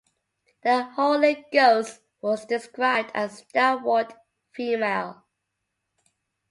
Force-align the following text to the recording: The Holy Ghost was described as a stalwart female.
The 0.63 0.81
Holy 0.81 1.45
Ghost 1.53 2.01
was 2.23 2.47
described 2.47 3.11
as 3.13 3.33
a 3.33 3.45
stalwart 3.45 4.15
female. 4.51 5.21